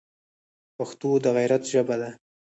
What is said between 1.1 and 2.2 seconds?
د غیرت ژبه ده